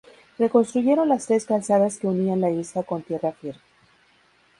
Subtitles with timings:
[0.39, 3.59] Reconstruyeron las tres calzadas que unían la isla con tierra firme.